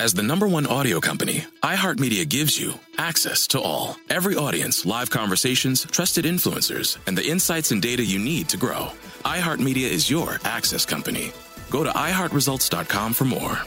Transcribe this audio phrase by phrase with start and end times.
[0.00, 3.96] As the number one audio company, iHeartMedia gives you access to all.
[4.08, 8.92] Every audience, live conversations, trusted influencers, and the insights and data you need to grow.
[9.24, 11.32] iHeartMedia is your access company.
[11.68, 13.58] Go to iHeartResults.com for more.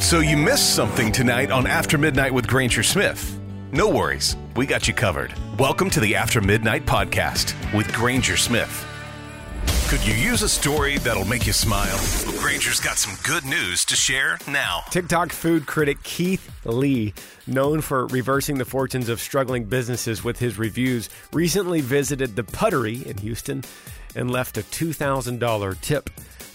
[0.00, 3.38] So you missed something tonight on After Midnight with Granger Smith.
[3.70, 5.32] No worries, we got you covered.
[5.56, 8.89] Welcome to the After Midnight podcast with Granger Smith.
[9.90, 11.98] Could you use a story that'll make you smile?
[12.38, 14.84] Granger's got some good news to share now.
[14.90, 17.12] TikTok food critic Keith Lee,
[17.48, 23.04] known for reversing the fortunes of struggling businesses with his reviews, recently visited the Puttery
[23.04, 23.64] in Houston
[24.14, 26.08] and left a $2,000 tip.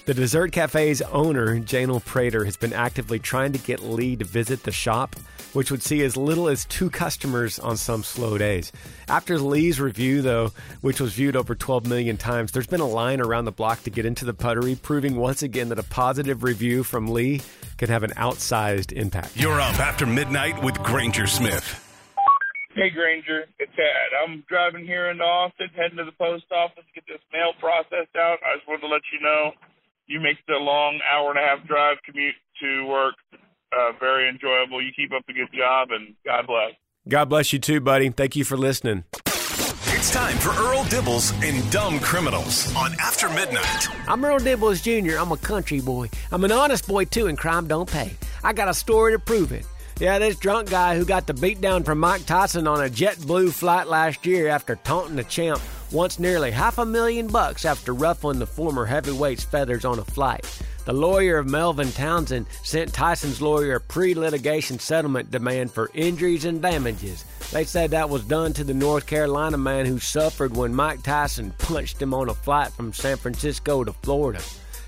[0.05, 4.61] The dessert cafe's owner, Janel Prater, has been actively trying to get Lee to visit
[4.61, 5.15] the shop,
[5.53, 8.71] which would see as little as two customers on some slow days.
[9.07, 13.19] After Lee's review, though, which was viewed over 12 million times, there's been a line
[13.19, 16.83] around the block to get into the puttery, proving once again that a positive review
[16.83, 17.41] from Lee
[17.77, 19.35] can have an outsized impact.
[19.35, 21.81] You're up after midnight with Granger Smith.
[22.75, 24.09] Hey Granger, it's Ed.
[24.23, 28.15] I'm driving here into Austin, heading to the post office to get this mail processed
[28.15, 28.37] out.
[28.45, 29.53] I just wanted to let you know
[30.07, 33.15] you make the long hour and a half drive commute to work
[33.73, 34.81] uh, very enjoyable.
[34.81, 36.71] You keep up the good job, and God bless.
[37.07, 38.09] God bless you too, buddy.
[38.09, 39.03] Thank you for listening.
[39.27, 43.87] It's time for Earl Dibbles and Dumb Criminals on After Midnight.
[44.07, 45.17] I'm Earl Dibbles Jr.
[45.17, 46.09] I'm a country boy.
[46.31, 48.13] I'm an honest boy too, and crime don't pay.
[48.43, 49.65] I got a story to prove it.
[49.99, 53.53] Yeah, this drunk guy who got the beat down from Mike Tyson on a JetBlue
[53.53, 55.61] flight last year after taunting the champ
[55.95, 60.45] wants nearly half a million bucks after ruffling the former heavyweight's feathers on a flight.
[60.83, 66.43] The lawyer of Melvin Townsend sent Tyson's lawyer a pre litigation settlement demand for injuries
[66.43, 67.23] and damages.
[67.51, 71.53] They said that was done to the North Carolina man who suffered when Mike Tyson
[71.59, 74.41] punched him on a flight from San Francisco to Florida.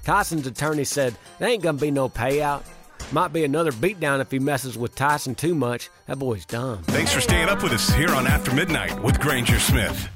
[0.04, 2.64] Tyson's attorney said there ain't gonna be no payout.
[3.14, 5.90] Might be another beatdown if he messes with Tyson too much.
[6.08, 6.84] That boy's dumb.
[6.84, 10.10] Thanks for staying up with us here on After Midnight with Granger Smith.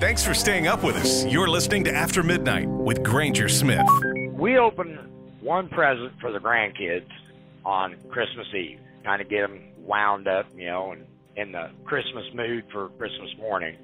[0.00, 1.24] Thanks for staying up with us.
[1.26, 3.86] You're listening to After Midnight with Granger Smith.
[4.32, 4.96] We open
[5.40, 7.08] one present for the grandkids
[7.64, 11.06] on Christmas Eve, kind of get them wound up, you know, and
[11.36, 13.76] in the Christmas mood for Christmas morning.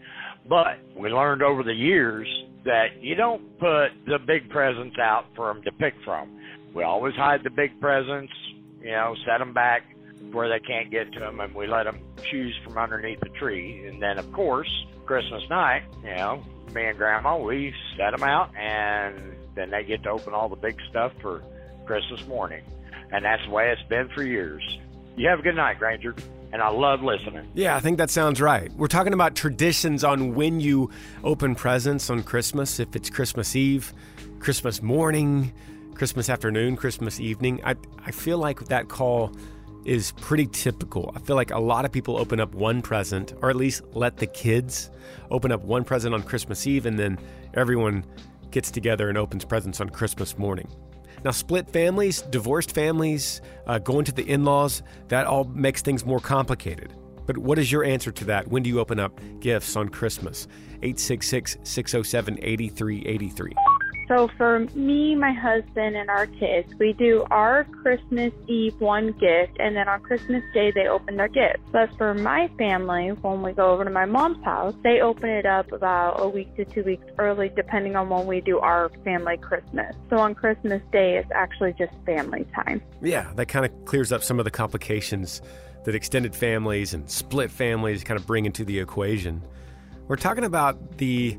[0.49, 2.27] But we learned over the years
[2.65, 6.41] that you don't put the big presents out for them to pick from.
[6.75, 8.33] We always hide the big presents,
[8.81, 9.85] you know, set them back
[10.33, 13.87] where they can't get to them, and we let them choose from underneath the tree.
[13.87, 14.71] And then, of course,
[15.07, 16.43] Christmas night, you know,
[16.75, 20.57] me and Grandma, we set them out, and then they get to open all the
[20.57, 21.43] big stuff for
[21.87, 22.63] Christmas morning.
[23.13, 24.63] And that's the way it's been for years.
[25.17, 26.15] You have a good night, Granger.
[26.53, 27.49] And I love listening.
[27.55, 28.73] Yeah, I think that sounds right.
[28.75, 30.91] We're talking about traditions on when you
[31.25, 33.93] open presents on Christmas, if it's Christmas Eve,
[34.39, 35.53] Christmas morning,
[35.95, 37.61] Christmas afternoon, Christmas evening.
[37.65, 37.75] I,
[38.07, 39.33] I feel like that call
[39.85, 41.13] is pretty typical.
[41.15, 44.17] I feel like a lot of people open up one present, or at least let
[44.17, 44.91] the kids
[45.31, 47.19] open up one present on Christmas Eve, and then
[47.55, 48.05] everyone
[48.51, 50.69] gets together and opens presents on Christmas morning.
[51.25, 56.05] Now, split families, divorced families, uh, going to the in laws, that all makes things
[56.05, 56.93] more complicated.
[57.27, 58.49] But what is your answer to that?
[58.49, 60.47] When do you open up gifts on Christmas?
[60.83, 63.74] 866 607 8383.
[64.09, 69.57] So for me, my husband, and our kids, we do our Christmas Eve one gift,
[69.59, 71.63] and then on Christmas Day they open their gifts.
[71.73, 75.47] But for my family, when we go over to my mom's house, they open it
[75.47, 79.37] up about a week to two weeks early, depending on when we do our family
[79.37, 79.95] Christmas.
[80.11, 82.83] So on Christmas Day, it's actually just family time.
[83.01, 85.41] Yeah, that kind of clears up some of the complications
[85.85, 89.43] that extended families and split families kind of bring into the equation.
[90.09, 91.39] We're talking about the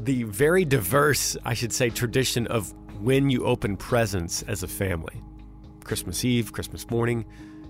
[0.00, 5.22] the very diverse, I should say, tradition of when you open presents as a family.
[5.84, 7.24] Christmas Eve, Christmas morning,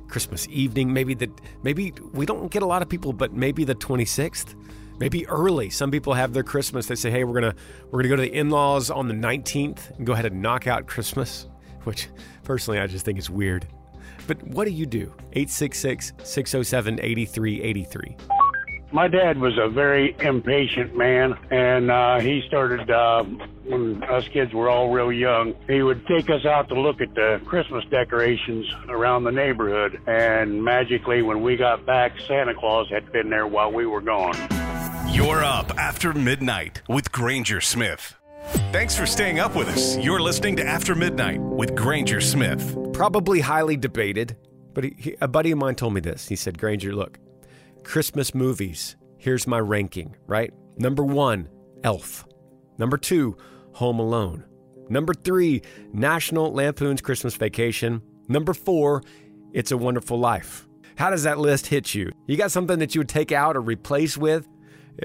[0.08, 1.30] Christmas evening, maybe the
[1.62, 4.54] maybe we don't get a lot of people, but maybe the 26th,
[4.98, 5.68] maybe early.
[5.68, 6.86] Some people have their Christmas.
[6.86, 7.54] They say, "Hey, we're gonna
[7.90, 10.86] we're gonna go to the in-laws on the 19th and go ahead and knock out
[10.86, 11.48] Christmas,"
[11.84, 12.08] which
[12.44, 13.66] personally I just think is weird.
[14.26, 15.12] But what do you do?
[15.32, 18.16] 866 607 8383.
[18.96, 24.54] My dad was a very impatient man, and uh, he started uh, when us kids
[24.54, 25.54] were all real young.
[25.68, 30.64] He would take us out to look at the Christmas decorations around the neighborhood, and
[30.64, 34.34] magically, when we got back, Santa Claus had been there while we were gone.
[35.10, 38.14] You're up after midnight with Granger Smith.
[38.72, 39.98] Thanks for staying up with us.
[39.98, 42.74] You're listening to After Midnight with Granger Smith.
[42.94, 44.38] Probably highly debated,
[44.72, 46.28] but he, he, a buddy of mine told me this.
[46.28, 47.18] He said, Granger, look,
[47.86, 48.96] Christmas movies.
[49.16, 50.52] Here's my ranking, right?
[50.76, 51.48] Number one,
[51.84, 52.26] Elf.
[52.78, 53.36] Number two,
[53.74, 54.44] Home Alone.
[54.88, 55.62] Number three,
[55.92, 58.02] National Lampoon's Christmas Vacation.
[58.28, 59.02] Number four,
[59.52, 60.66] It's a Wonderful Life.
[60.96, 62.10] How does that list hit you?
[62.26, 64.48] You got something that you would take out or replace with?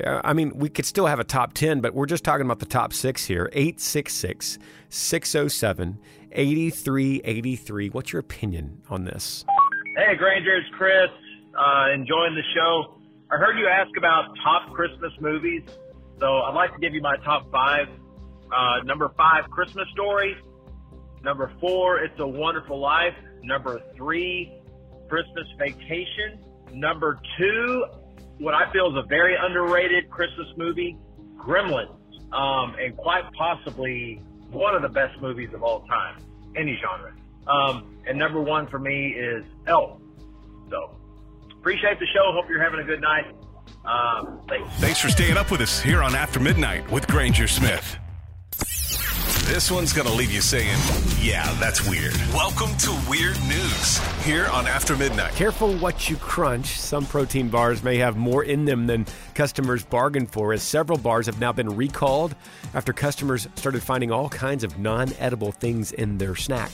[0.03, 2.65] I mean, we could still have a top 10, but we're just talking about the
[2.65, 4.57] top six here 866
[4.89, 5.99] 607
[6.31, 7.89] 8383.
[7.89, 9.45] What's your opinion on this?
[9.97, 11.09] Hey, Granger, it's Chris.
[11.61, 12.97] Uh, enjoying the show.
[13.29, 15.61] I heard you ask about top Christmas movies,
[16.19, 17.87] so I'd like to give you my top five.
[18.51, 20.35] Uh, number five, Christmas Story.
[21.23, 23.13] Number four, It's a Wonderful Life.
[23.43, 24.51] Number three,
[25.07, 26.39] Christmas Vacation.
[26.73, 27.85] Number two,
[28.39, 30.97] what I feel is a very underrated Christmas movie,
[31.37, 31.95] Gremlins,
[32.33, 34.19] um, and quite possibly
[34.49, 36.23] one of the best movies of all time,
[36.55, 37.13] any genre.
[37.45, 39.99] Um, and number one for me is Elf.
[40.71, 40.97] So
[41.61, 42.31] appreciate the show.
[42.33, 43.27] Hope you're having a good night.
[43.85, 44.67] Um, thanks.
[44.79, 47.97] Thanks for staying up with us here on After Midnight with Granger Smith.
[49.45, 50.75] This one's going to leave you saying,
[51.19, 52.15] yeah, that's weird.
[52.33, 55.33] Welcome to Weird News here on After Midnight.
[55.33, 56.79] Careful what you crunch.
[56.79, 59.05] Some protein bars may have more in them than
[59.35, 62.33] customers bargained for, as several bars have now been recalled
[62.73, 66.71] after customers started finding all kinds of non edible things in their snack.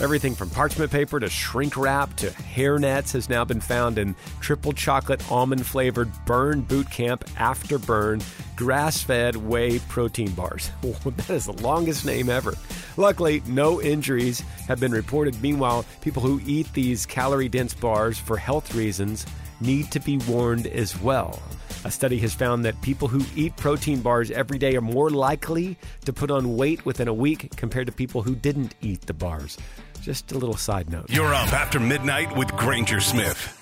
[0.00, 4.16] Everything from parchment paper to shrink wrap to hair nets has now been found in
[4.40, 8.20] triple chocolate almond flavored Burn Boot Camp Afterburn
[8.56, 10.72] grass fed whey protein bars.
[10.82, 12.54] that is the longest name ever.
[12.96, 15.40] Luckily, no injuries have been reported.
[15.40, 19.24] Meanwhile, people who eat these calorie dense bars for health reasons
[19.60, 21.40] need to be warned as well.
[21.86, 25.76] A study has found that people who eat protein bars every day are more likely
[26.06, 29.58] to put on weight within a week compared to people who didn't eat the bars.
[30.00, 31.10] Just a little side note.
[31.10, 33.60] You're up after midnight with Granger Smith.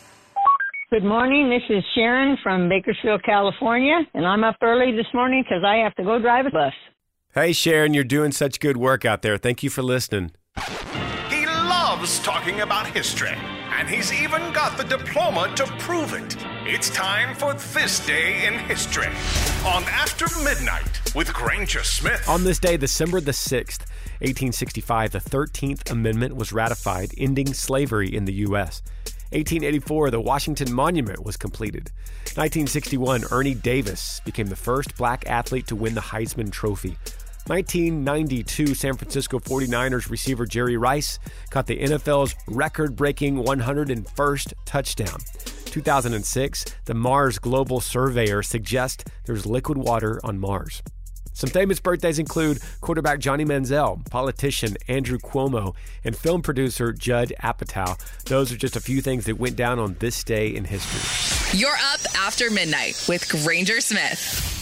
[0.90, 1.50] Good morning.
[1.50, 5.94] This is Sharon from Bakersfield, California, and I'm up early this morning because I have
[5.96, 6.74] to go drive a bus.
[7.34, 9.38] Hey, Sharon, you're doing such good work out there.
[9.38, 10.32] Thank you for listening.
[11.30, 13.34] He loves talking about history,
[13.78, 16.36] and he's even got the diploma to prove it.
[16.66, 19.08] It's time for This Day in History
[19.66, 22.28] on After Midnight with Granger Smith.
[22.28, 23.80] On this day, December the 6th,
[24.20, 28.82] 1865, the 13th Amendment was ratified, ending slavery in the U.S.
[29.32, 31.90] 1884, the Washington Monument was completed.
[32.34, 36.98] 1961, Ernie Davis became the first black athlete to win the Heisman Trophy.
[37.48, 41.18] 1992, San Francisco 49ers receiver Jerry Rice
[41.50, 45.18] caught the NFL's record breaking 101st touchdown.
[45.64, 50.82] 2006, the Mars Global Surveyor suggests there's liquid water on Mars.
[51.32, 57.98] Some famous birthdays include quarterback Johnny Manziel, politician Andrew Cuomo, and film producer Judd Apatow.
[58.26, 61.58] Those are just a few things that went down on this day in history.
[61.58, 64.61] You're up after midnight with Granger Smith.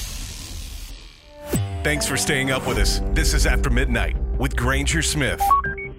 [1.82, 3.00] Thanks for staying up with us.
[3.14, 5.40] This is After Midnight with Granger Smith.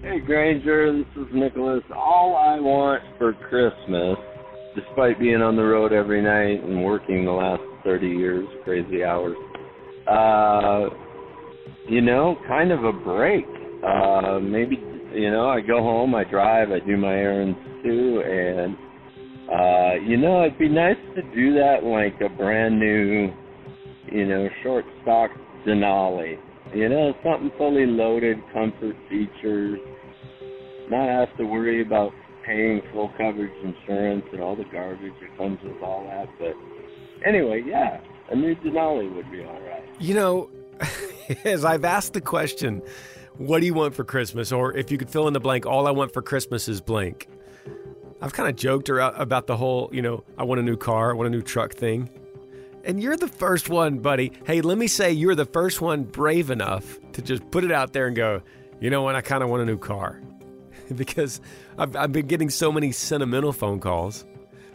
[0.04, 1.82] Hey, Granger, this is Nicholas.
[1.96, 4.16] All I want for Christmas,
[4.76, 9.36] despite being on the road every night and working the last 30 years, crazy hours,
[10.08, 10.94] uh,
[11.90, 13.46] you know, kind of a break.
[13.84, 14.76] Uh, maybe,
[15.16, 18.78] you know, I go home, I drive, I do my errands too, and,
[19.50, 23.34] uh, you know, it'd be nice to do that like a brand new,
[24.12, 25.32] you know, short stock
[25.66, 26.40] Denali.
[26.74, 29.80] You know, something fully loaded, comfort features,
[30.90, 32.14] not have to worry about
[32.46, 36.28] paying full coverage insurance and all the garbage that comes with all that.
[36.40, 36.56] But
[37.26, 39.84] anyway, yeah, a new Denali would be all right.
[40.00, 40.50] You know,
[41.46, 42.82] as I've asked the question,
[43.38, 44.52] what do you want for Christmas?
[44.52, 47.28] Or if you could fill in the blank, all I want for Christmas is blank.
[48.22, 51.14] I've kind of joked about the whole, you know, I want a new car, I
[51.16, 52.10] want a new truck thing.
[52.84, 54.32] And you're the first one, buddy.
[54.46, 57.94] Hey, let me say you're the first one brave enough to just put it out
[57.94, 58.42] there and go,
[58.80, 60.20] you know what, I kind of want a new car.
[60.96, 61.42] because
[61.78, 64.26] I've, I've been getting so many sentimental phone calls,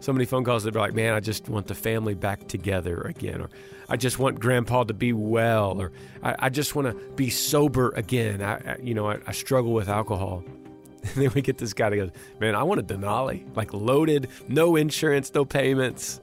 [0.01, 3.01] so many phone calls that are like, man, I just want the family back together
[3.03, 3.51] again, or
[3.89, 7.91] I just want grandpa to be well, or I, I just want to be sober
[7.91, 8.43] again.
[8.43, 10.45] I, I you know, I, I struggle with alcohol.
[11.15, 12.11] And then we get this guy that goes,
[12.41, 16.21] man, I want a Denali, like loaded, no insurance, no payments.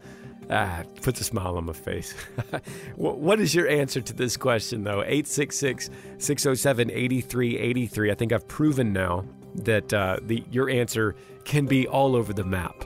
[0.50, 2.14] Ah, puts a smile on my face.
[2.96, 5.02] what is your answer to this question, though?
[5.02, 8.12] 866 607 8383.
[8.12, 12.44] I think I've proven now that uh, the, your answer can be all over the
[12.44, 12.86] map.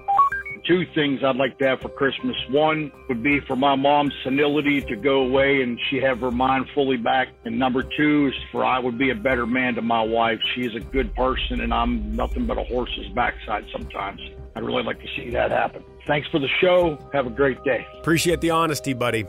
[0.67, 2.35] Two things I'd like to have for Christmas.
[2.49, 6.65] One would be for my mom's senility to go away and she have her mind
[6.75, 7.29] fully back.
[7.45, 10.39] And number two is for I would be a better man to my wife.
[10.55, 14.19] She is a good person and I'm nothing but a horse's backside sometimes.
[14.57, 15.83] I'd really like to see that happen.
[16.07, 16.97] Thanks for the show.
[17.13, 17.85] Have a great day.
[17.99, 19.25] Appreciate the honesty, buddy.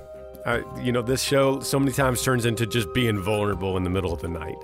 [0.47, 3.91] Uh, you know, this show so many times turns into just being vulnerable in the
[3.91, 4.57] middle of the night.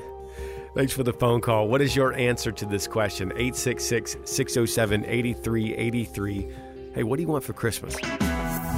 [0.74, 1.68] Thanks for the phone call.
[1.68, 3.28] What is your answer to this question?
[3.32, 6.48] 866 607 8383.
[6.94, 7.94] Hey, what do you want for Christmas?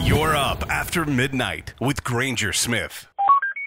[0.01, 3.07] You're up after midnight with Granger Smith.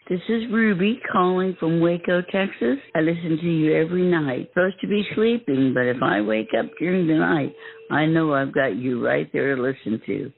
[0.09, 2.79] This is Ruby calling from Waco, Texas.
[2.95, 4.49] I listen to you every night.
[4.49, 7.53] Supposed to be sleeping, but if I wake up during the night,
[7.91, 10.31] I know I've got you right there to listen to.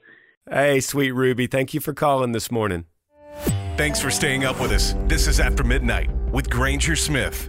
[0.50, 1.46] Hey, sweet Ruby.
[1.46, 2.84] Thank you for calling this morning.
[3.78, 4.94] Thanks for staying up with us.
[5.06, 7.48] This is After Midnight with Granger Smith.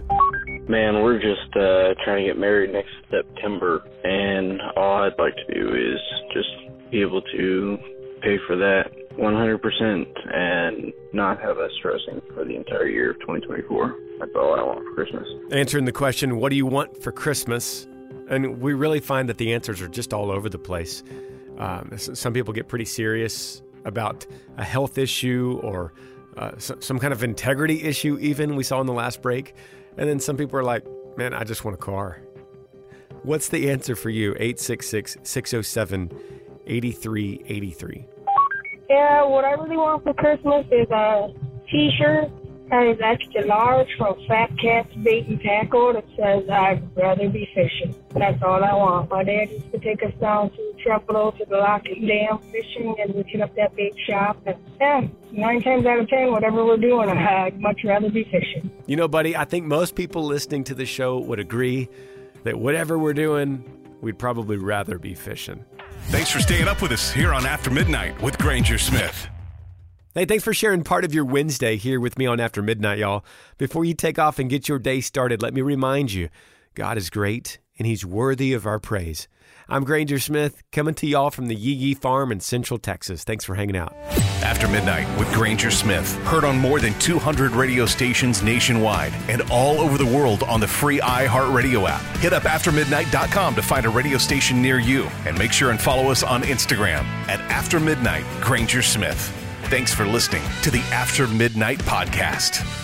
[0.66, 5.54] Man, we're just uh, trying to get married next September, and all I'd like to
[5.54, 6.00] do is
[6.32, 7.76] just be able to
[8.22, 13.96] pay for that 100% and not have us stressing for the entire year of 2024.
[14.18, 15.26] That's all I want for Christmas.
[15.50, 17.86] Answering the question, what do you want for Christmas?
[18.28, 21.02] And we really find that the answers are just all over the place.
[21.58, 25.92] Um, some people get pretty serious about a health issue or
[26.36, 29.54] uh, some kind of integrity issue, even we saw in the last break.
[29.96, 30.84] And then some people are like,
[31.16, 32.20] man, I just want a car.
[33.22, 34.32] What's the answer for you?
[34.32, 36.10] 866 607
[36.66, 38.06] 8383.
[38.94, 41.26] Yeah, what I really want for Christmas is a
[41.68, 42.30] t shirt
[42.70, 47.48] that is extra large from Fat Cats Bait and Tackle that says, I'd rather be
[47.52, 47.92] fishing.
[48.10, 49.10] That's all I want.
[49.10, 53.12] My dad used to take us down to Trefalo to the Lockett Dam fishing and
[53.16, 54.40] we hit up that bait shop.
[54.46, 58.70] And yeah, nine times out of ten, whatever we're doing, I'd much rather be fishing.
[58.86, 61.88] You know, buddy, I think most people listening to the show would agree
[62.44, 63.64] that whatever we're doing,
[64.02, 65.64] we'd probably rather be fishing.
[66.08, 69.28] Thanks for staying up with us here on After Midnight with Granger Smith.
[70.14, 73.24] Hey, thanks for sharing part of your Wednesday here with me on After Midnight, y'all.
[73.58, 76.28] Before you take off and get your day started, let me remind you
[76.74, 79.26] God is great and He's worthy of our praise.
[79.68, 83.24] I'm Granger Smith, coming to y'all from the Yee Yee Farm in Central Texas.
[83.24, 83.94] Thanks for hanging out.
[84.42, 89.80] After Midnight with Granger Smith, heard on more than 200 radio stations nationwide and all
[89.80, 92.02] over the world on the free iHeartRadio app.
[92.18, 96.10] Hit up aftermidnight.com to find a radio station near you and make sure and follow
[96.10, 99.32] us on Instagram at After Midnight Granger Smith.
[99.64, 102.83] Thanks for listening to the After Midnight Podcast.